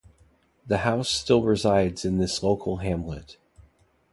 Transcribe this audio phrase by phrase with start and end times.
[0.65, 3.37] The house still resides in this local hamlet.